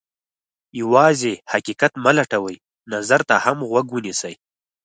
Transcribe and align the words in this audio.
یوازې 0.79 1.33
حقیقت 1.51 1.91
مه 2.03 2.11
لټوئ، 2.17 2.57
نظر 2.93 3.19
ته 3.29 3.35
هم 3.43 3.57
غوږ 3.69 3.87
ونیسئ. 3.91 4.33